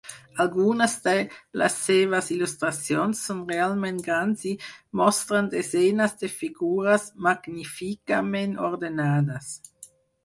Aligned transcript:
Algunes 0.43 0.93
de 1.07 1.11
les 1.61 1.73
seves 1.89 2.29
il·lustracions 2.35 3.21
són 3.29 3.43
realment 3.51 3.99
grans 4.07 4.45
i 4.53 4.55
mostren 5.03 5.51
desenes 5.55 6.17
de 6.23 6.33
figures 6.39 7.07
magníficament 7.29 8.61
ordenades. 8.71 9.55